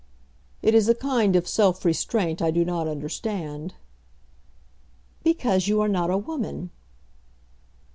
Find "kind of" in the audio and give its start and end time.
0.95-1.47